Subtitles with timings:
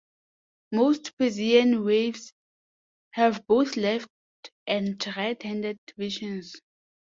[0.71, 2.33] Most Persian weaves
[3.11, 4.09] have both left
[4.65, 6.59] and right-handed versions.